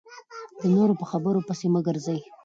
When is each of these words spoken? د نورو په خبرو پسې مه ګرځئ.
د 0.61 0.63
نورو 0.75 0.93
په 1.01 1.05
خبرو 1.11 1.45
پسې 1.47 1.65
مه 1.73 1.81
ګرځئ. 1.87 2.19